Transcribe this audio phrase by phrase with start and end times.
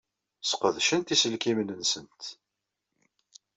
[0.49, 2.21] Sqedcent iselkimen-nsent.